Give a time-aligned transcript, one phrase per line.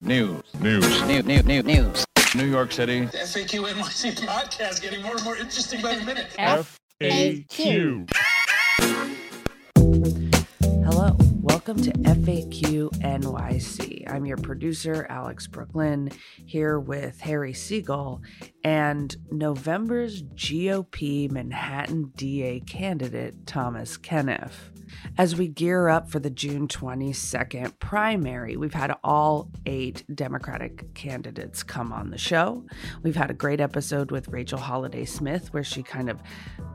[0.00, 0.44] News.
[0.60, 0.84] News.
[1.08, 1.24] News.
[1.24, 1.44] News.
[1.44, 1.64] News.
[1.64, 2.06] News.
[2.36, 3.00] New York City.
[3.06, 6.28] The FAQ NYC podcast getting more and more interesting by the minute.
[6.38, 8.08] FAQ.
[10.84, 14.08] Hello, welcome to FAQ NYC.
[14.08, 16.12] I'm your producer, Alex Brooklyn,
[16.46, 18.22] here with Harry Siegel
[18.62, 24.70] and November's GOP Manhattan DA candidate, Thomas Kenniff.
[25.16, 31.62] As we gear up for the June 22nd primary, we've had all eight Democratic candidates
[31.62, 32.64] come on the show.
[33.02, 36.20] We've had a great episode with Rachel Holiday Smith where she kind of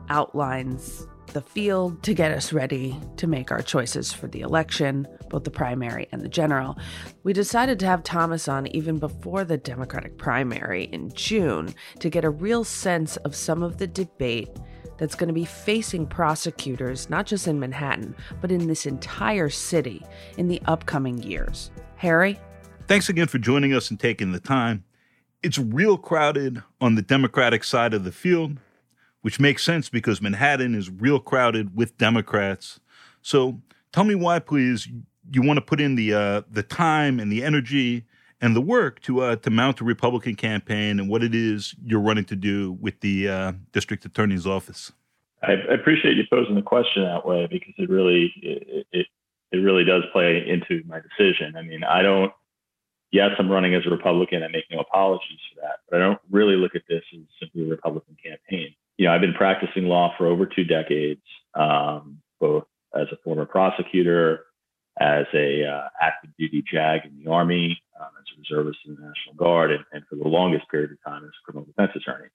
[0.08, 5.44] outlines the field to get us ready to make our choices for the election, both
[5.44, 6.78] the primary and the general.
[7.22, 12.24] We decided to have Thomas on even before the Democratic primary in June to get
[12.24, 14.50] a real sense of some of the debate
[14.98, 20.04] that's going to be facing prosecutors, not just in Manhattan, but in this entire city
[20.38, 21.70] in the upcoming years.
[21.96, 22.38] Harry?
[22.86, 24.84] Thanks again for joining us and taking the time.
[25.42, 28.58] It's real crowded on the Democratic side of the field,
[29.22, 32.80] which makes sense because Manhattan is real crowded with Democrats.
[33.22, 33.60] So
[33.92, 34.88] tell me why, please,
[35.32, 38.04] you want to put in the uh, the time and the energy
[38.44, 42.00] and the work to uh, to mount a Republican campaign and what it is you're
[42.00, 44.92] running to do with the uh, district attorney's office.
[45.42, 49.06] I appreciate you posing the question that way because it really it, it
[49.50, 51.56] it really does play into my decision.
[51.56, 52.32] I mean, I don't.
[53.12, 54.42] Yes, I'm running as a Republican.
[54.42, 57.64] I make no apologies for that, but I don't really look at this as simply
[57.64, 58.74] a Republican campaign.
[58.98, 61.22] You know, I've been practicing law for over two decades,
[61.54, 62.64] um, both
[62.94, 64.46] as a former prosecutor,
[65.00, 67.80] as a uh, active duty JAG in the Army,
[68.48, 71.44] reservist in the National Guard, and, and, for the longest period of time as a
[71.44, 72.28] criminal defense attorney.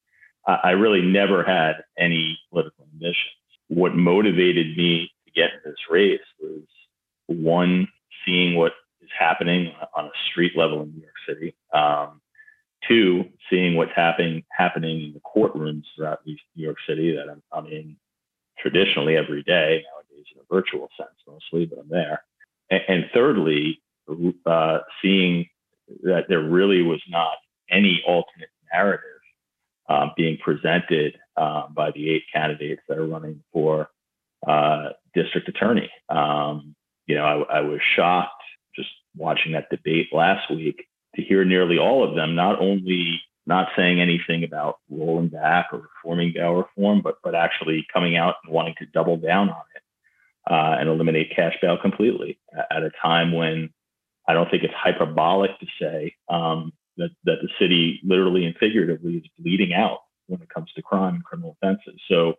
[0.48, 3.36] I, I really never had any political ambitions.
[3.68, 6.64] What motivated me to get in this race was
[7.28, 7.88] one,
[8.26, 11.56] seeing what is happening on a street level in New York City.
[11.74, 12.22] Um,
[12.88, 17.68] two, seeing what's happening happening in the courtrooms throughout New York City that I'm, I'm
[17.68, 17.96] in
[18.58, 22.24] traditionally every day nowadays in a virtual sense mostly, but I'm there.
[22.70, 23.82] And, and thirdly,
[24.46, 25.48] uh, seeing
[26.04, 27.36] that there really was not
[27.70, 29.06] any alternate narrative
[29.90, 33.90] um, being presented um, by the eight candidates that are running for
[34.48, 35.90] uh, district attorney.
[36.10, 36.76] Um,
[37.08, 38.42] you know, I, I, was shocked
[38.76, 40.86] just watching that debate last week
[41.16, 45.90] to hear nearly all of them not only not saying anything about rolling back or
[46.04, 49.82] reforming bail reform, but but actually coming out and wanting to double down on it
[50.50, 52.40] uh, and eliminate cash bail completely
[52.72, 53.72] at a time when
[54.30, 59.16] I don't think it's hyperbolic to say um, that, that the city literally and figuratively
[59.16, 62.00] is bleeding out when it comes to crime and criminal offenses.
[62.08, 62.36] So,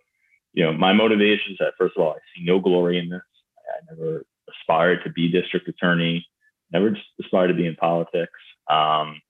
[0.53, 3.21] you know, my motivation is that first of all, I see no glory in this.
[3.69, 6.25] I never aspired to be district attorney,
[6.73, 8.39] never aspired to be in politics.
[8.71, 9.21] Um,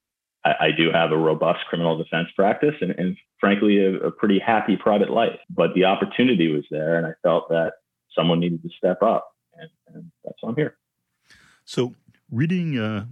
[0.44, 4.38] I, I, do have a robust criminal defense practice and, and frankly, a, a, pretty
[4.38, 5.38] happy private life.
[5.48, 7.72] But the opportunity was there, and I felt that
[8.14, 10.76] someone needed to step up, and, and that's why I'm here.
[11.64, 11.94] So,
[12.30, 13.06] reading uh,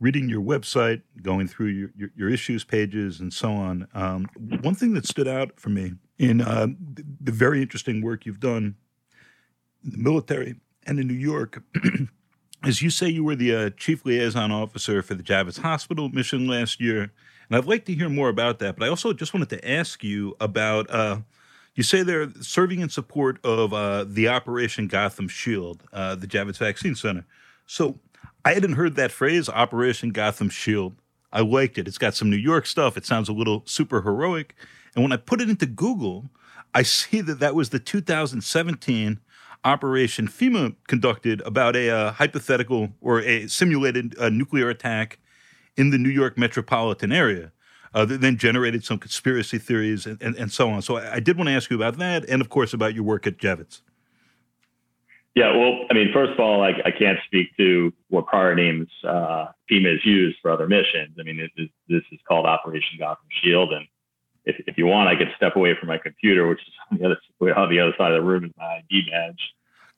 [0.00, 4.26] reading your website, going through your, your, your issues pages, and so on, um,
[4.60, 6.66] one thing that stood out for me in uh,
[7.20, 8.74] the very interesting work you've done
[9.84, 10.56] in the military
[10.86, 11.62] and in New York.
[12.66, 16.46] is you say you were the uh, chief liaison officer for the Javits Hospital mission
[16.46, 17.12] last year,
[17.48, 18.76] and I'd like to hear more about that.
[18.76, 21.18] But I also just wanted to ask you about uh,
[21.74, 26.58] you say they're serving in support of uh, the Operation Gotham Shield, uh, the Javits
[26.58, 27.26] Vaccine Center.
[27.66, 27.98] So
[28.44, 30.94] I hadn't heard that phrase, Operation Gotham Shield.
[31.32, 31.88] I liked it.
[31.88, 32.96] It's got some New York stuff.
[32.96, 34.54] It sounds a little super heroic.
[34.94, 36.30] And when I put it into Google,
[36.74, 39.20] I see that that was the 2017
[39.64, 45.18] Operation FEMA conducted about a uh, hypothetical or a simulated uh, nuclear attack
[45.76, 47.50] in the New York metropolitan area
[47.94, 50.82] uh, that then generated some conspiracy theories and, and, and so on.
[50.82, 53.04] So I, I, did want to ask you about that, and of course about your
[53.04, 53.80] work at Javits.
[55.34, 58.88] Yeah, well, I mean, first of all, I, I can't speak to what prior names
[59.02, 61.16] uh, FEMA has used for other missions.
[61.18, 63.84] I mean, this, this is called Operation Gotham Shield, and
[64.44, 67.06] if, if you want, I could step away from my computer, which is on the
[67.06, 69.40] other on the other side of the room is my ID badge.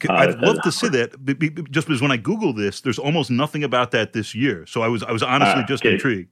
[0.08, 1.70] Uh, I'd love to see that.
[1.70, 4.66] Just because when I Google this, there's almost nothing about that this year.
[4.66, 5.94] So I was I was honestly uh, just okay.
[5.94, 6.31] intrigued.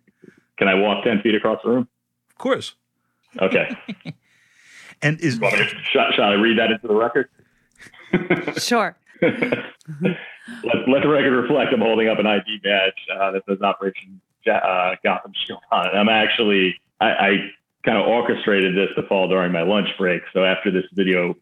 [0.58, 1.88] Can I walk 10 feet across the room?
[2.30, 2.74] Of course.
[3.40, 3.68] Okay.
[5.02, 5.40] and is.
[5.90, 7.28] Shall, shall I read that into the record?
[8.58, 8.96] sure.
[9.24, 14.20] Let, let the record reflect I'm holding up an ID badge uh, that says Operation
[14.50, 15.90] uh, Gotham Shield on it.
[15.90, 17.30] I'm actually, I, I
[17.84, 20.22] kind of orchestrated this to fall during my lunch break.
[20.32, 21.34] So after this video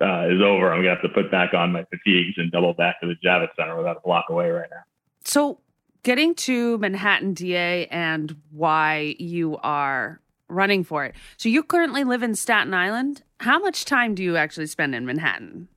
[0.00, 2.74] uh, is over, I'm going to have to put back on my fatigues and double
[2.74, 4.82] back to the Javits Center without a block away right now.
[5.24, 5.60] So
[6.02, 11.14] getting to Manhattan DA and why you are running for it.
[11.36, 13.22] So you currently live in Staten Island.
[13.40, 15.68] How much time do you actually spend in Manhattan?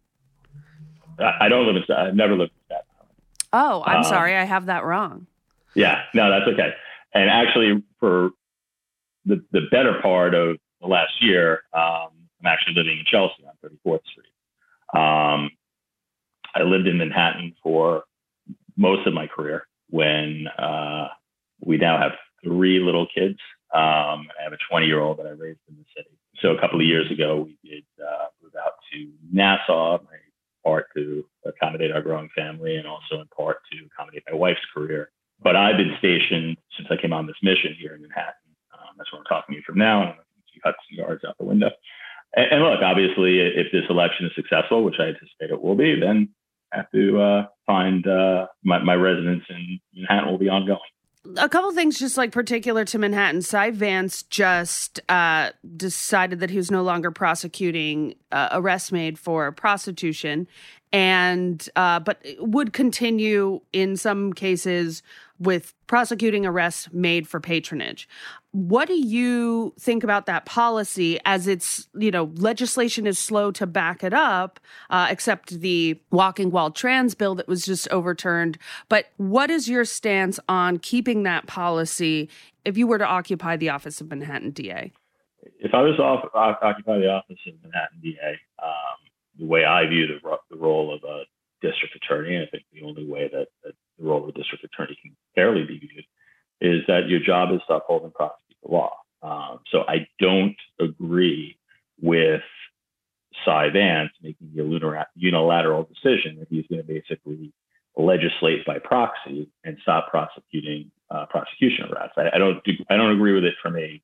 [1.19, 2.07] I don't live in Staten.
[2.07, 3.12] I've never lived in Staten Island.
[3.54, 5.27] Oh, I'm um, sorry, I have that wrong.
[5.75, 6.74] Yeah, no, that's okay.
[7.13, 8.31] And actually, for
[9.25, 13.54] the the better part of the last year, um, I'm actually living in Chelsea on
[13.63, 14.27] 34th Street.
[14.94, 15.50] Um,
[16.56, 18.04] I lived in Manhattan for
[18.77, 19.68] most of my career.
[19.89, 21.07] When uh,
[21.62, 22.13] we now have
[22.44, 23.39] three little kids,
[23.74, 26.18] um, I have a 20 year old that I raised in the city.
[26.42, 30.18] So a couple of years ago, we did uh, move out to Nassau, my
[30.63, 35.10] part to accommodate our growing family, and also in part to accommodate my wife's career.
[35.42, 38.33] But I've been stationed since I came on this mission here in Manhattan.
[38.74, 40.04] Um, that's where I'm talking to you from now.
[40.04, 40.13] And
[40.54, 41.71] you Hudson Yards out the window.
[42.36, 46.00] And, and, look, obviously, if this election is successful, which I anticipate it will be,
[46.00, 46.30] then
[46.71, 50.80] I have to uh, find uh, my, my residence in Manhattan will be ongoing
[51.38, 53.42] a couple things just like particular to Manhattan.
[53.42, 59.51] Cy Vance just uh, decided that he was no longer prosecuting uh, arrests made for
[59.51, 60.48] prostitution,
[60.94, 65.01] and uh, but would continue in some cases
[65.40, 68.07] with prosecuting arrests made for patronage.
[68.51, 73.66] What do you think about that policy as it's, you know, legislation is slow to
[73.66, 74.60] back it up,
[74.92, 78.60] uh, except the walking while trans bill that was just overturned.
[78.90, 82.30] But what is your stance on keeping that policy
[82.63, 84.92] if you were to occupy the office of Manhattan DA?
[85.60, 89.03] If I was off, occupy the office of Manhattan DA, um,
[89.38, 91.24] the way I view the, the role of a
[91.62, 94.63] district attorney, and I think the only way that, that the role of a district
[94.63, 96.06] attorney can fairly be viewed
[96.62, 98.94] is that your job is to uphold and prosecute the law.
[99.21, 101.57] Um, so I don't agree
[102.01, 102.41] with
[103.45, 107.53] Cy Vance making the unilateral decision that he's going to basically
[107.95, 112.15] legislate by proxy and stop prosecuting uh, prosecution arrests.
[112.18, 114.01] I, I, don't do, I don't agree with it from a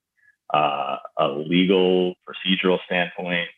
[0.51, 3.49] uh, a legal procedural standpoint.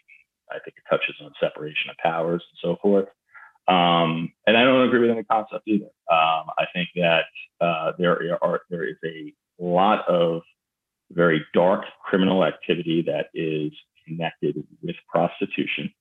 [0.51, 3.07] I think it touches on separation of powers and so forth.
[3.67, 5.85] Um, and I don't agree with any concept either.
[6.11, 7.25] Um, I think that
[7.59, 10.41] uh, there are there is a lot of
[11.11, 13.71] very dark criminal activity that is
[14.05, 15.93] connected with prostitution.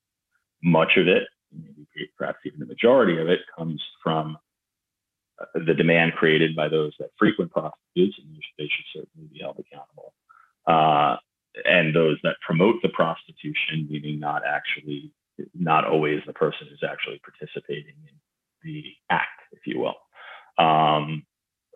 [0.63, 1.23] Much of it,
[1.53, 4.37] maybe perhaps even the majority of it, comes from
[5.39, 9.59] uh, the demand created by those that frequent prostitutes, and they should certainly be held
[9.59, 10.13] accountable.
[10.67, 11.17] Uh,
[11.65, 15.11] and those that promote the prostitution, meaning not actually
[15.55, 18.15] not always the person who's actually participating in
[18.63, 19.95] the act, if you will.
[20.63, 21.25] Um,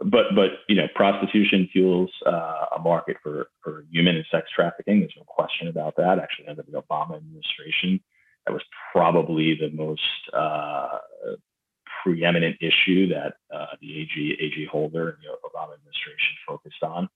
[0.01, 4.99] but but you know, prostitution fuels uh, a market for for human and sex trafficking.
[4.99, 6.19] There's no question about that.
[6.19, 8.01] Actually, under the Obama administration,
[8.45, 10.01] that was probably the most
[10.33, 10.99] uh,
[12.03, 17.09] preeminent issue that uh, the AG AG Holder and the Obama administration focused on.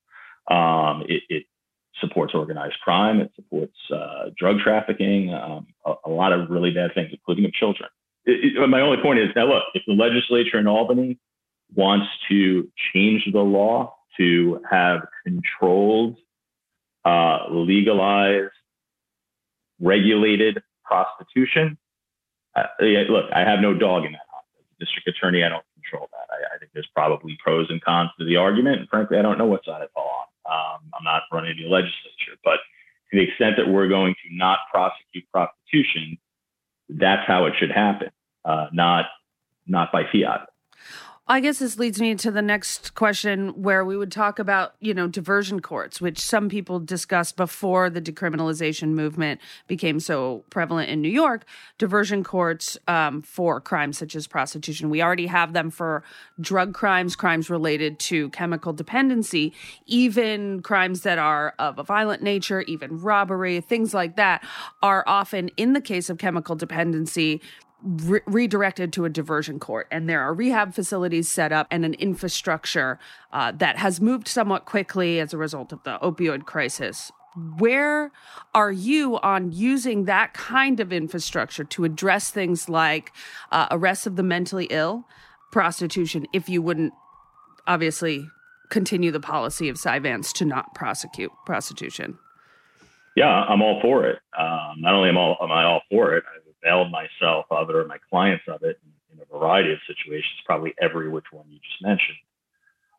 [0.49, 1.43] Um, it, it
[1.99, 3.19] supports organized crime.
[3.19, 7.53] It supports uh, drug trafficking, um, a, a, lot of really bad things, including of
[7.53, 7.89] children.
[8.25, 11.19] It, it, my only point is that look, if the legislature in Albany
[11.75, 16.17] wants to change the law to have controlled,
[17.05, 18.51] uh, legalized,
[19.79, 21.77] regulated prostitution,
[22.55, 22.63] uh,
[23.09, 24.21] look, I have no dog in that
[24.79, 26.27] district attorney, I don't control that.
[26.31, 29.45] I, I there's probably pros and cons to the argument, and frankly, I don't know
[29.45, 30.25] what side I fall on.
[30.51, 32.59] Um, I'm not running the legislature, but
[33.11, 36.17] to the extent that we're going to not prosecute prostitution,
[36.89, 38.09] that's how it should happen,
[38.45, 39.05] uh, not
[39.67, 40.49] not by fiat.
[41.31, 44.95] I guess this leads me to the next question where we would talk about, you
[44.95, 51.03] know, diversion courts, which some people discussed before the decriminalization movement became so prevalent in
[51.03, 51.45] New York.
[51.77, 54.89] Diversion courts um, for crimes such as prostitution.
[54.89, 56.03] We already have them for
[56.41, 59.53] drug crimes, crimes related to chemical dependency,
[59.85, 64.43] even crimes that are of a violent nature, even robbery, things like that
[64.81, 67.39] are often, in the case of chemical dependency,
[67.83, 69.87] re- redirected to a diversion court.
[69.91, 72.99] And there are rehab facilities set up and an infrastructure
[73.31, 77.11] uh, that has moved somewhat quickly as a result of the opioid crisis.
[77.57, 78.11] Where
[78.53, 83.13] are you on using that kind of infrastructure to address things like
[83.51, 85.05] uh, arrests of the mentally ill,
[85.51, 86.93] prostitution, if you wouldn't
[87.67, 88.27] obviously
[88.69, 92.17] continue the policy of Cy Vance to not prosecute prostitution?
[93.15, 94.19] Yeah, I'm all for it.
[94.37, 97.75] Um, not only am, all, am I all for it, I availed myself of it
[97.75, 101.59] or my clients of it in, a variety of situations, probably every which one you
[101.59, 102.17] just mentioned.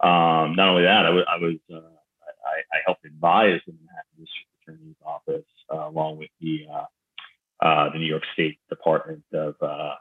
[0.03, 1.97] Um, not only that, I, w- I was uh,
[2.45, 7.93] I, I, helped advise the Manhattan District Attorney's Office uh, along with the uh, uh,
[7.93, 9.95] the New York State Department of uh,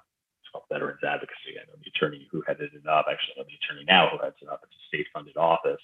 [0.71, 1.55] Veterans Advocacy.
[1.55, 3.05] I know the attorney who headed it up.
[3.11, 4.61] Actually, I know the attorney now who heads it up.
[4.63, 5.81] It's a state-funded office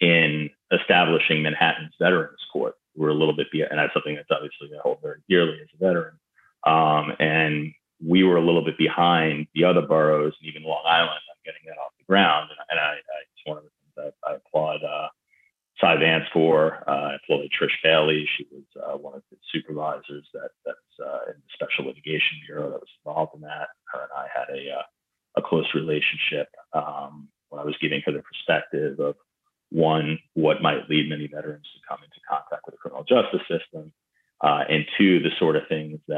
[0.00, 2.74] in establishing Manhattan's Veterans Court.
[2.96, 5.78] We're a little bit, and that's something that's obviously I hold very dearly as a
[5.84, 6.18] veteran.
[6.66, 7.72] Um, and
[8.04, 11.62] we were a little bit behind the other boroughs and even Long Island on getting
[11.66, 12.50] that off the ground.
[12.50, 15.08] And, and I, I, it's one of the things I, I applaud uh,
[15.80, 16.84] Cy Vance for.
[16.88, 18.28] Uh, I applaud Trish Bailey.
[18.36, 22.70] She was uh, one of the supervisors that that's uh, in the Special Litigation Bureau
[22.70, 23.68] that was involved in that.
[23.92, 24.82] Her and I had a uh,
[25.36, 29.14] a close relationship um, when I was giving her the perspective of
[29.70, 33.92] one, what might lead many veterans to come into contact with the criminal justice system,
[34.40, 36.17] uh, and two, the sort of things that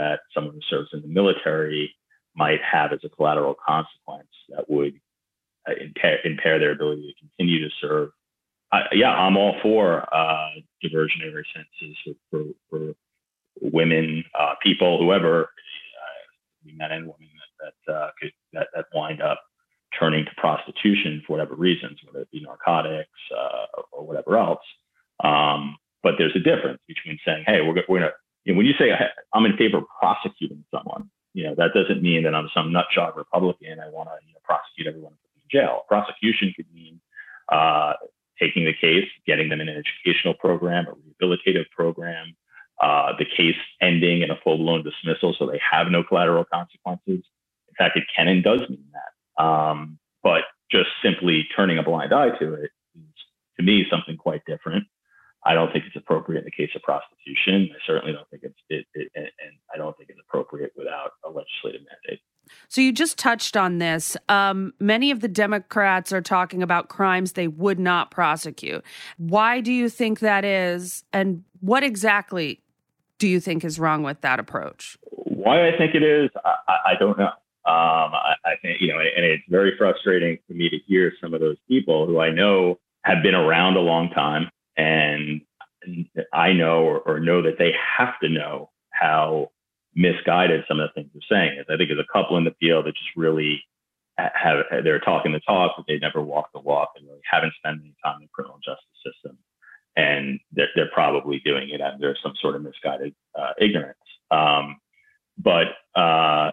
[0.71, 1.95] serves in the military
[2.37, 4.95] might have as a collateral consequence that would
[5.69, 8.11] uh, impair, impair, their ability to continue to serve.
[8.73, 10.51] Uh, yeah, I'm all for uh,
[10.83, 12.95] diversionary sentences for, for,
[13.61, 17.29] women, uh, people, whoever, uh, men and women
[17.61, 19.43] that that, could, that that wind up
[19.99, 23.11] turning to prostitution for whatever reasons, whether it be narcotics
[23.93, 24.63] or whatever else.
[25.23, 28.13] Um, but there's a difference between saying, "Hey, we're, we're gonna."
[28.45, 28.91] You know, when you say
[29.35, 33.17] I'm in favor of prosecuting someone, you know that doesn't mean that I'm some nutjob
[33.17, 33.79] Republican.
[33.81, 35.83] I want to you know, prosecute everyone in jail.
[35.89, 37.01] Prosecution could mean
[37.51, 37.95] uh,
[38.39, 42.35] taking the case, getting them in an educational program, a rehabilitative program,
[42.81, 47.23] uh, the case ending in a full-blown dismissal, so they have no collateral consequences.
[47.69, 49.43] In fact, it can and does mean that.
[49.43, 53.03] Um, but just simply turning a blind eye to it is,
[53.59, 54.85] to me, something quite different.
[55.45, 57.71] I don't think it's appropriate in the case of prostitution.
[57.73, 61.29] I certainly don't think it's it, it, and I don't think it's appropriate without a
[61.29, 62.21] legislative mandate.
[62.69, 64.17] So you just touched on this.
[64.29, 68.85] Um, many of the Democrats are talking about crimes they would not prosecute.
[69.17, 72.61] Why do you think that is, and what exactly
[73.19, 74.99] do you think is wrong with that approach?
[75.11, 77.33] Why I think it is, I, I don't know.
[77.67, 81.35] Um, I, I think you know, and it's very frustrating for me to hear some
[81.35, 85.41] of those people who I know have been around a long time and
[86.33, 89.51] I know or, or know that they have to know how
[89.95, 91.67] misguided some of the things they're saying is.
[91.69, 93.63] I think there's a couple in the field that just really
[94.19, 97.81] have they're talking the talk, but they never walk the walk and really haven't spent
[97.81, 99.39] any time in the criminal justice system.
[99.97, 103.99] And they're, they're probably doing it under some sort of misguided uh, ignorance.
[104.31, 104.79] Um,
[105.37, 105.69] but
[105.99, 106.53] uh,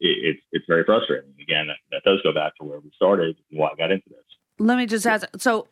[0.00, 1.34] it, it's it's very frustrating.
[1.40, 4.08] Again, that, that, does go back to where we started and why I got into
[4.08, 4.18] this.
[4.58, 5.26] Let me just ask.
[5.38, 5.66] So,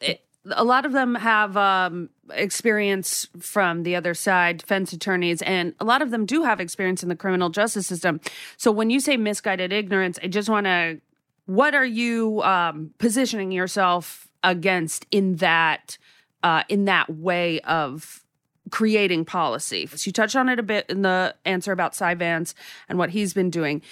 [0.50, 5.84] a lot of them have um, experience from the other side, defense attorneys, and a
[5.84, 8.20] lot of them do have experience in the criminal justice system.
[8.56, 11.00] So when you say misguided ignorance, I just want to,
[11.46, 15.98] what are you um, positioning yourself against in that
[16.42, 18.22] uh, in that way of
[18.70, 19.86] creating policy?
[19.86, 22.54] So you touched on it a bit in the answer about Cy Vance
[22.88, 23.82] and what he's been doing.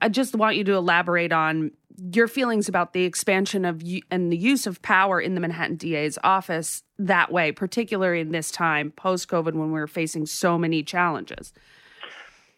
[0.00, 1.72] I just want you to elaborate on
[2.12, 6.18] your feelings about the expansion of and the use of power in the Manhattan DA's
[6.24, 11.52] office that way, particularly in this time post COVID when we're facing so many challenges.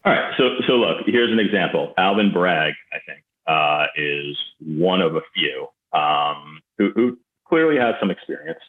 [0.04, 0.32] All right.
[0.36, 1.94] So, so look, here's an example.
[1.96, 7.94] Alvin Bragg, I think, uh, is one of a few um, who, who, clearly has
[8.00, 8.60] some experience,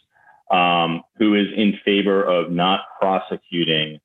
[0.51, 3.97] um, who is in favor of not prosecuting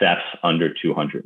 [0.00, 1.22] thefts under $250.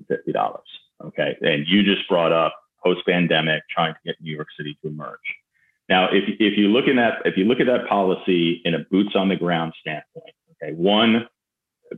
[1.06, 1.36] Okay.
[1.40, 2.52] And you just brought up
[2.82, 5.18] post pandemic, trying to get New York City to emerge.
[5.88, 8.80] Now, if, if you look in that if you look at that policy in a
[8.90, 11.28] boots on the ground standpoint, okay, one,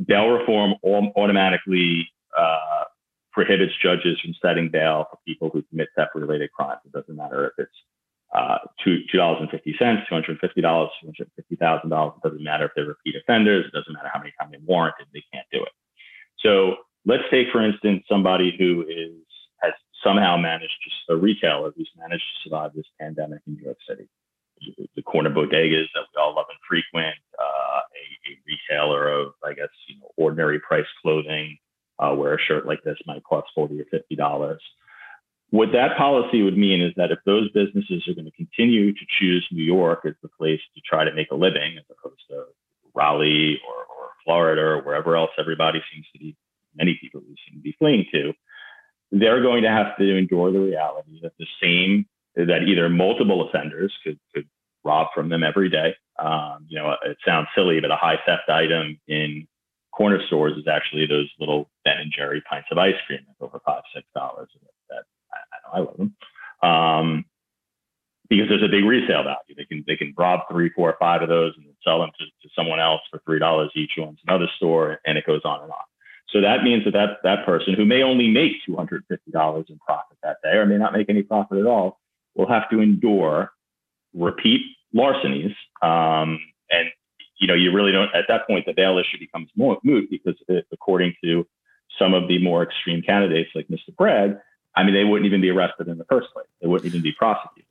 [0.07, 2.09] bail reform automatically
[2.39, 2.85] uh,
[3.33, 6.81] prohibits judges from setting bail for people who commit theft related crimes.
[6.85, 7.79] It doesn't matter if it's
[8.35, 12.15] uh, two dollars and fifty cents, two hundred fifty dollars, two hundred fifty thousand dollars.
[12.17, 13.67] It doesn't matter if they're repeat offenders.
[13.67, 15.07] It doesn't matter how many times they warranted.
[15.13, 15.73] They can't do it.
[16.39, 19.13] So let's take, for instance, somebody who is
[20.03, 20.75] somehow managed
[21.09, 24.09] to, a retailer who's managed to survive this pandemic in New York City.
[24.95, 29.55] The corner bodegas that we all love and frequent, uh, a, a, retailer of, I
[29.55, 31.59] guess, you know, ordinary price clothing,
[31.99, 34.57] uh, where a shirt like this might cost 40 or $50.
[35.51, 39.07] What that policy would mean is that if those businesses are going to continue to
[39.19, 42.45] choose New York as the place to try to make a living, as opposed to
[42.95, 46.37] Raleigh or, or Florida or wherever else everybody seems to be,
[46.75, 48.33] many people seem to be fleeing to,
[49.13, 53.93] they're going to have to endure the reality that the same that either multiple offenders
[54.03, 54.49] could, could
[54.85, 55.95] rob from them every day.
[56.19, 59.47] Um, you know, it sounds silly, but a high theft item in
[59.93, 63.61] corner stores is actually those little Ben and Jerry pints of ice cream that's over
[63.67, 64.49] five, six dollars.
[64.89, 66.17] That I, I, know I love them.
[66.63, 67.25] Um,
[68.31, 69.55] because there's a big resale value.
[69.55, 72.55] They can they can rob three, four, five of those and sell them to, to
[72.57, 73.93] someone else for three dollars each.
[74.01, 75.85] Owns another store, and it goes on and on.
[76.33, 79.03] So that means that that, that person who may only make $250
[79.71, 82.01] in profit that day or may not make any profit at all
[82.35, 83.53] will have to endure
[84.15, 84.63] repeat
[84.95, 85.53] larcenies.
[85.83, 86.89] Um, and,
[87.39, 90.67] you know, you really don't, at that point, the bail issue becomes moot because it,
[90.73, 91.47] according to
[91.99, 93.95] some of the more extreme candidates like Mr.
[93.95, 94.37] Bragg,
[94.75, 96.47] I mean, they wouldn't even be arrested in the first place.
[96.63, 97.69] They wouldn't even be prosecuted.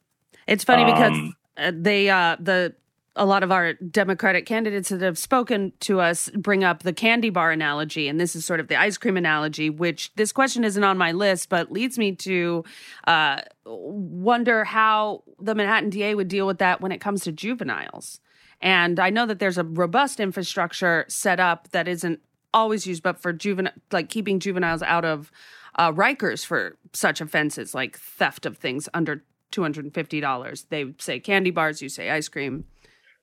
[0.48, 2.76] It's funny because um, uh, they, uh, the,
[3.16, 7.30] a lot of our Democratic candidates that have spoken to us bring up the candy
[7.30, 10.84] bar analogy, and this is sort of the ice cream analogy, which this question isn't
[10.84, 12.64] on my list, but leads me to
[13.08, 18.22] uh, wonder how the Manhattan DA would deal with that when it comes to juveniles.
[18.62, 22.22] And I know that there's a robust infrastructure set up that isn't
[22.54, 25.32] always used, but for juvenile, like keeping juveniles out of
[25.76, 30.66] uh, Rikers for such offenses like theft of things under $250.
[30.70, 32.66] They say candy bars, you say ice cream.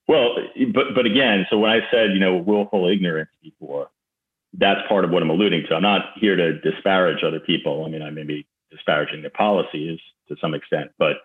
[0.08, 0.36] Well,
[0.72, 3.90] but but again, so when I said you know willful ignorance before,
[4.54, 5.74] that's part of what I'm alluding to.
[5.74, 7.84] I'm not here to disparage other people.
[7.84, 11.18] I mean, I may be disparaging their policies to some extent, but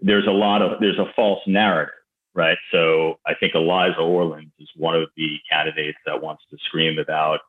[0.00, 1.94] there's a lot of there's a false narrative,
[2.34, 2.58] right?
[2.72, 7.40] So I think Eliza Orlins is one of the candidates that wants to scream about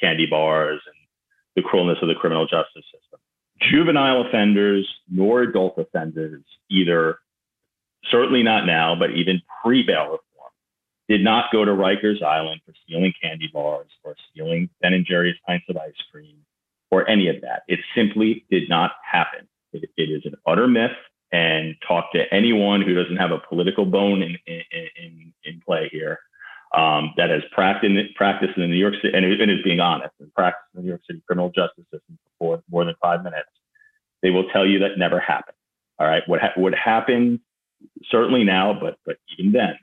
[0.00, 0.94] candy bars and
[1.56, 3.18] the cruelness of the criminal justice system.
[3.60, 7.18] Juvenile offenders nor adult offenders either
[8.10, 10.20] certainly not now, but even pre bail reform,
[11.08, 15.36] did not go to Rikers Island for stealing candy bars or stealing Ben and Jerry's
[15.46, 16.36] pints of ice cream
[16.90, 17.62] or any of that.
[17.68, 19.48] It simply did not happen.
[19.72, 20.96] it, it is an utter myth.
[21.32, 25.88] And talk to anyone who doesn't have a political bone in in, in, in play
[25.92, 26.18] here.
[26.76, 30.14] Um, that has practiced, practiced in the New York City, and, and is being honest,
[30.20, 33.48] and practiced in the New York City criminal justice system for more than five minutes,
[34.22, 35.56] they will tell you that never happened.
[35.98, 37.40] All right, what ha- what happened
[38.10, 39.74] certainly now, but but even then,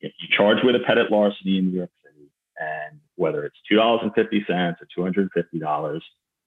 [0.00, 3.76] if you charge with a petit larceny in New York City, and whether it's two
[3.76, 6.02] dollars and fifty cents or two hundred and fifty dollars,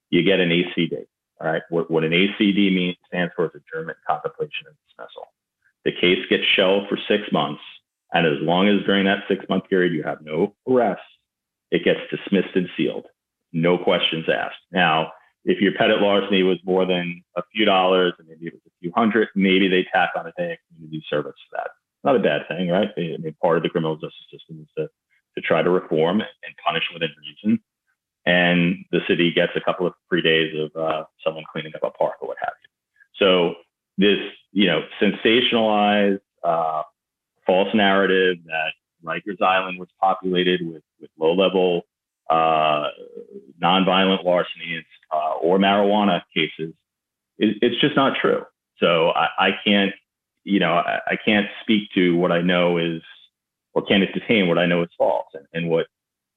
[0.09, 1.05] you get an ACD.
[1.39, 5.27] All right, what, what an ACD means stands for is adjournment, contemplation, and dismissal.
[5.85, 7.61] The case gets shelved for six months,
[8.11, 11.03] and as long as during that six month period you have no arrests,
[11.69, 13.05] it gets dismissed and sealed,
[13.53, 14.57] no questions asked.
[14.71, 15.11] Now,
[15.47, 18.75] if your petit larceny was more than a few dollars and maybe it was a
[18.81, 21.69] few hundred, maybe they tack on a day of community service for that.
[22.03, 22.89] Not a bad thing, right?
[22.97, 24.89] I mean, part of the criminal justice system is to,
[25.35, 27.59] to try to reform and punish within reason.
[28.25, 31.97] And the city gets a couple of free days of uh, someone cleaning up a
[31.97, 32.69] park or what have you.
[33.15, 33.55] So
[33.97, 34.19] this,
[34.51, 36.83] you know, sensationalized uh,
[37.45, 41.85] false narrative that Rikers Island was populated with, with low level
[42.29, 42.89] uh,
[43.61, 44.83] nonviolent larceny
[45.47, 46.73] or marijuana cases,
[47.37, 48.43] it, it's just not true.
[48.79, 49.93] So I, I can't,
[50.43, 53.01] you know, I, I, can't speak to what I know is,
[53.73, 55.87] or can't entertain what I know is false, and, and what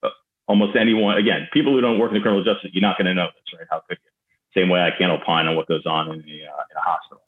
[0.02, 0.08] uh,
[0.46, 3.14] almost anyone, again, people who don't work in the criminal justice, you're not going to
[3.14, 3.66] know this, right?
[3.70, 4.60] How could you?
[4.60, 7.22] Same way I can't opine on what goes on in, the, uh, in a hospital.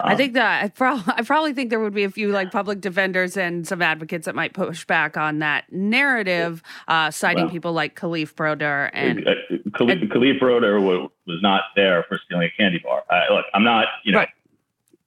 [0.00, 2.80] I think that I, pro- I probably think there would be a few like public
[2.80, 7.72] defenders and some advocates that might push back on that narrative, uh, citing well, people
[7.72, 9.32] like Kalief Browder and uh,
[9.72, 13.02] Kalief, and, Kalief Browder was, was not there for stealing a candy bar.
[13.10, 14.28] Uh, look, I'm not, you know, right.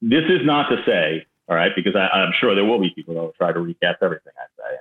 [0.01, 3.15] this is not to say, all right, because I, am sure there will be people
[3.15, 4.77] that will try to recap everything I say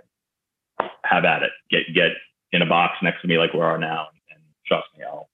[0.79, 1.51] and have at it.
[1.71, 2.12] Get get
[2.53, 5.29] in a box next to me like we are now, and, and trust me, I'll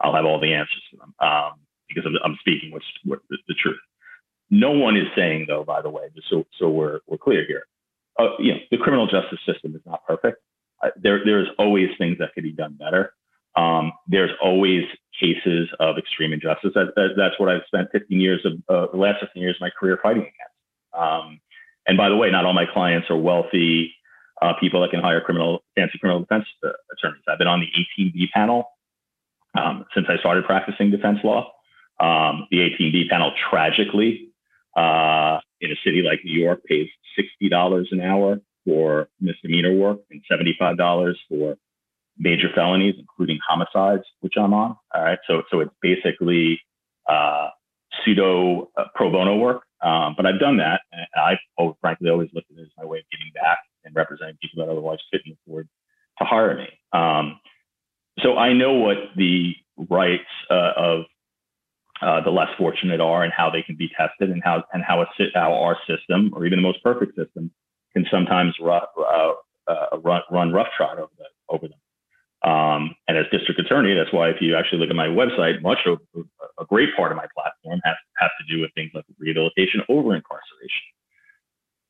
[0.00, 1.14] I'll have all the answers to them.
[1.18, 1.52] Um,
[1.88, 3.80] because I'm, I'm speaking with, with the, the, truth.
[4.50, 7.66] No one is saying, though, by the way, just so, so we're, we're clear here,
[8.18, 10.42] uh, you know, the criminal justice system is not perfect.
[10.82, 13.14] Uh, there, there's always things that could be done better.
[13.58, 14.84] Um, there's always
[15.20, 16.70] cases of extreme injustice.
[16.74, 19.60] That, that, that's what I've spent 15 years of uh, the last 15 years of
[19.60, 20.96] my career fighting against.
[20.96, 21.40] Um,
[21.86, 23.94] and by the way, not all my clients are wealthy
[24.40, 27.22] uh, people that can hire criminal fancy criminal defense uh, attorneys.
[27.28, 28.70] I've been on the 18B panel
[29.56, 31.50] um, since I started practicing defense law.
[31.98, 34.28] Um, the 18B panel tragically
[34.76, 36.88] uh, in a city like New York pays
[37.42, 41.56] $60 an hour for misdemeanor work and $75 for
[42.18, 44.76] major felonies, including homicides, which I'm on.
[44.94, 45.18] All right.
[45.26, 46.60] So, so it's basically
[47.08, 47.48] uh,
[48.04, 49.62] pseudo uh, pro bono work.
[49.82, 50.80] Um, but I've done that.
[50.92, 53.94] And I, oh, frankly, always looked at it as my way of giving back and
[53.94, 55.68] representing people that otherwise couldn't afford
[56.18, 56.68] to hire me.
[56.92, 57.38] Um,
[58.20, 59.54] so I know what the
[59.88, 61.04] rights uh, of
[62.02, 65.02] uh, the less fortunate are and how they can be tested and how and how
[65.02, 67.50] a how our system or even the most perfect system
[67.92, 69.32] can sometimes rough, uh,
[69.66, 71.78] uh, run, run roughshod over, the, over them.
[72.44, 75.78] Um, and as district attorney, that's why if you actually look at my website, much
[75.86, 75.98] of
[76.58, 80.14] a great part of my platform has, has to do with things like rehabilitation over
[80.14, 80.86] incarceration.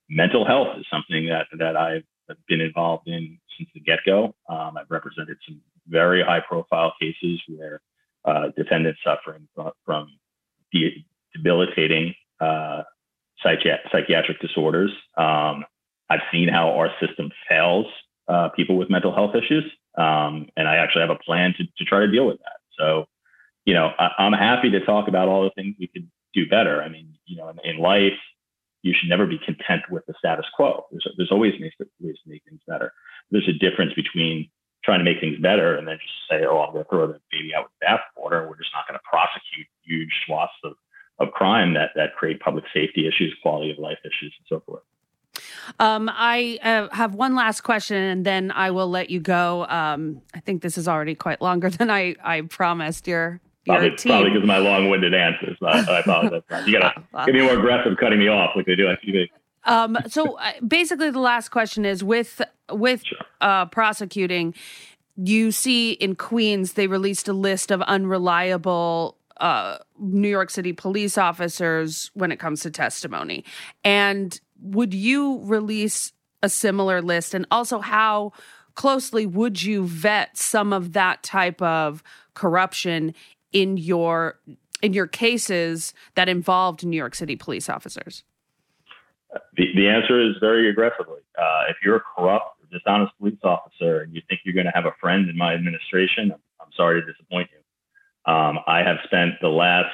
[0.09, 2.05] Mental health is something that that I've
[2.49, 4.35] been involved in since the get go.
[4.49, 7.81] Um, I've represented some very high profile cases where
[8.25, 9.49] uh, defendants suffering
[9.85, 10.09] from,
[10.73, 12.83] de- debilitating uh,
[13.43, 14.91] psychiatric disorders.
[15.17, 15.65] Um,
[16.11, 17.87] I've seen how our system fails
[18.29, 19.65] uh, people with mental health issues,
[19.97, 22.59] um, and I actually have a plan to, to try to deal with that.
[22.79, 23.07] So,
[23.65, 26.83] you know, I, am happy to talk about all the things we could do better.
[26.83, 28.19] I mean, you know, in, in life,
[28.83, 30.87] you should never be content with the status quo.
[30.91, 31.87] There's, there's always ways to,
[32.27, 32.93] make things better.
[33.31, 34.49] There's a difference between
[34.85, 37.21] trying to make things better and then just say, oh, I'm going to throw the
[37.33, 38.49] baby out with the bathwater.
[38.49, 40.75] We're just not going to prosecute huge swaths of,
[41.19, 44.83] of crime that, that create public safety issues, quality of life issues, and so forth.
[45.79, 49.67] Um, I uh, have one last question, and then I will let you go.
[49.67, 53.07] Um, I think this is already quite longer than I, I promised.
[53.07, 55.57] Your probably, probably because of my long-winded answers.
[55.63, 56.43] I, I apologize.
[56.67, 59.29] You gotta get me more aggressive, cutting me off like they do on TV.
[59.65, 63.19] Um, so uh, basically, the last question is with with sure.
[63.41, 64.55] uh, prosecuting.
[65.21, 71.19] You see in Queens, they released a list of unreliable uh, New York City police
[71.19, 73.45] officers when it comes to testimony.
[73.85, 77.35] And would you release a similar list?
[77.35, 78.33] And also, how
[78.75, 82.03] closely would you vet some of that type of
[82.35, 83.15] corruption
[83.53, 84.39] in your
[84.81, 88.23] in your cases that involved New York City police officers?
[89.57, 91.21] The, the answer is very aggressively.
[91.37, 94.73] Uh, if you're a corrupt or dishonest police officer and you think you're going to
[94.73, 98.33] have a friend in my administration, I'm, I'm sorry to disappoint you.
[98.33, 99.93] Um, I have spent the last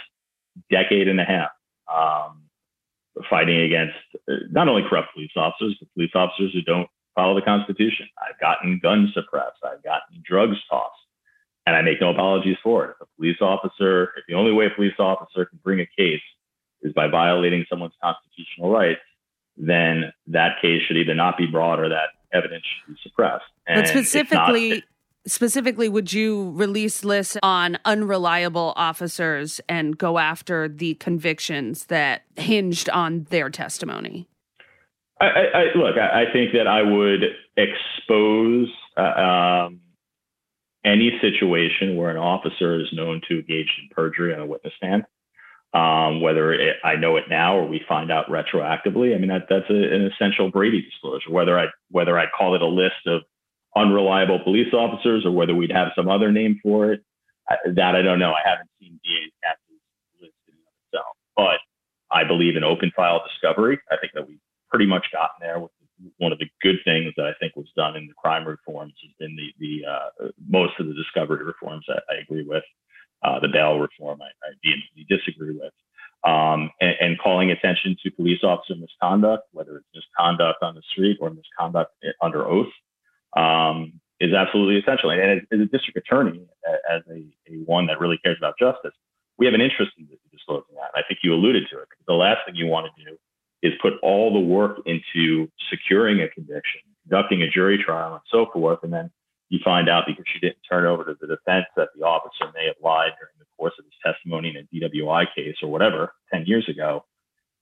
[0.70, 1.50] decade and a half
[1.92, 2.42] um,
[3.31, 3.94] fighting against
[4.29, 8.07] uh, not only corrupt police officers, but police officers who don't follow the Constitution.
[8.18, 9.59] I've gotten guns suppressed.
[9.64, 11.05] I've gotten drugs tossed
[11.66, 12.90] and I make no apologies for it.
[12.90, 16.20] If a police officer, if the only way a police officer can bring a case
[16.83, 19.00] is by violating someone's constitutional rights,
[19.57, 23.44] then that case should either not be brought or that evidence should be suppressed.
[23.66, 24.85] And but specifically,
[25.27, 32.89] specifically, would you release lists on unreliable officers and go after the convictions that hinged
[32.91, 34.29] on their testimony?
[35.21, 37.23] I, I, look, I, think that I would
[37.57, 38.69] expose.
[38.97, 39.81] Uh, um,
[40.85, 45.05] any situation where an officer is known to engage in perjury on a witness stand,
[45.73, 49.15] um, whether it, I know it now or we find out retroactively.
[49.15, 51.31] I mean, that, that's a, an essential Brady disclosure.
[51.31, 53.23] Whether I whether I call it a list of
[53.77, 57.03] unreliable police officers or whether we'd have some other name for it,
[57.49, 58.33] I, that I don't know.
[58.33, 59.81] I haven't seen DA's captain's
[60.21, 60.55] list in
[60.89, 61.59] itself, but
[62.11, 63.79] I believe in open file discovery.
[63.91, 65.71] I think that we've pretty much gotten there with
[66.19, 69.13] one of the good things that I think was done in the crime reforms has
[69.19, 72.65] been the the uh, most of the discovery reforms that I agree with.
[73.23, 75.73] Uh, the bail reform I, I vehemently disagree with,
[76.25, 81.17] um, and, and, calling attention to police officer misconduct, whether it's misconduct on the street
[81.23, 82.69] or misconduct under oath,
[83.37, 85.11] um, is absolutely essential.
[85.11, 86.47] And as, as, a district attorney,
[86.90, 88.92] as a, a, one that really cares about justice,
[89.38, 90.90] we have an interest in disclosing that.
[90.94, 91.88] I think you alluded to it.
[92.07, 93.16] The last thing you want to do
[93.62, 98.47] is put all the work into securing a conviction, conducting a jury trial, and so
[98.53, 98.81] forth.
[98.83, 99.11] And then
[99.49, 102.66] you find out because you didn't turn over to the defense that the officer may
[102.66, 106.44] have lied during the course of his testimony in a DWI case or whatever 10
[106.47, 107.05] years ago.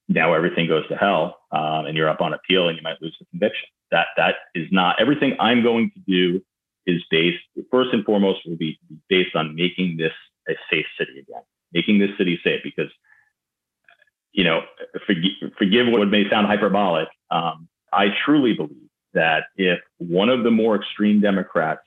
[0.08, 3.16] Now everything goes to hell, um, and you're up on appeal, and you might lose
[3.18, 3.68] the conviction.
[3.92, 5.36] That that is not everything.
[5.38, 6.42] I'm going to do
[6.86, 7.38] is based
[7.70, 8.78] first and foremost will be
[9.08, 10.12] based on making this
[10.48, 12.90] a safe city again, making this city safe because
[14.32, 14.62] you know,
[15.06, 17.08] forgive, forgive what may sound hyperbolic.
[17.30, 21.82] Um, I truly believe that if one of the more extreme Democrats,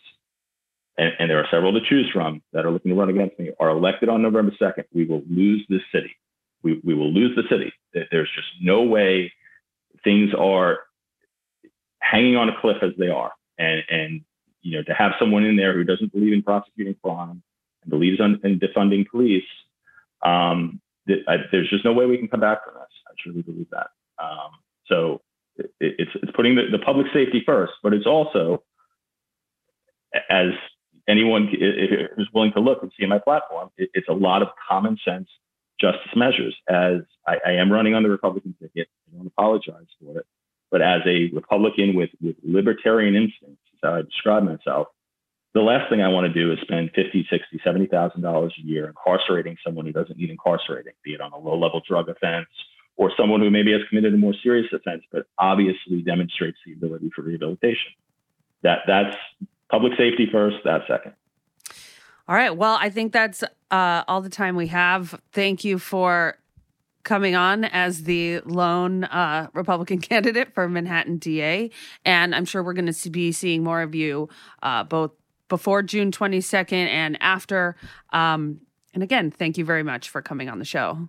[0.97, 3.51] and, and, there are several to choose from that are looking to run against me,
[3.59, 6.15] are elected on November 2nd, we will lose this city.
[6.63, 7.73] We, we will lose the city.
[7.93, 9.33] There's just no way
[10.03, 10.79] things are
[12.11, 13.31] hanging on a cliff as they are.
[13.57, 14.21] And, and
[14.61, 17.41] you know, to have someone in there who doesn't believe in prosecuting crime
[17.83, 19.43] and believes in, in defunding police,
[20.23, 20.81] um,
[21.27, 22.89] I, there's just no way we can come back from this.
[23.07, 23.87] I truly believe that.
[24.17, 24.51] Um,
[24.87, 25.21] so
[25.57, 28.63] it, it's it's putting the, the public safety first, but it's also
[30.29, 30.47] as
[31.07, 34.97] anyone who's willing to look and see my platform, it, it's a lot of common
[35.05, 35.27] sense
[35.79, 36.55] justice measures.
[36.69, 40.25] As I, I, am running on the Republican ticket, I don't apologize for it,
[40.75, 44.87] but as a Republican with with libertarian instincts, is how I describe myself
[45.55, 48.67] the last thing I want to do is spend fifty, sixty, seventy thousand dollars a
[48.67, 52.49] year incarcerating someone who doesn't need incarcerating, be it on a low-level drug offense
[52.97, 57.09] or someone who maybe has committed a more serious offense, but obviously demonstrates the ability
[57.15, 57.93] for rehabilitation.
[58.63, 59.15] That that's
[59.71, 60.57] public safety first.
[60.65, 61.13] That second.
[62.27, 62.55] All right.
[62.55, 65.21] Well, I think that's uh, all the time we have.
[65.31, 66.37] Thank you for
[67.05, 71.71] coming on as the lone uh, Republican candidate for Manhattan DA.
[72.03, 74.27] And I'm sure we're going to be seeing more of you
[74.61, 75.11] uh, both
[75.47, 77.77] before June 22nd and after.
[78.11, 78.59] Um,
[78.93, 81.07] and again, thank you very much for coming on the show.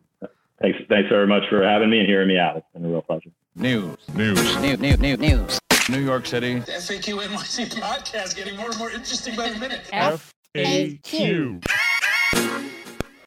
[0.61, 2.57] Thanks, thanks very much for having me and hearing me out.
[2.57, 3.31] It's been a real pleasure.
[3.55, 5.59] News, news, news, news, news, news.
[5.89, 6.59] New York City.
[6.59, 9.83] The FAQ NYC podcast getting more and more interesting by the minute.
[9.93, 11.63] FAQ.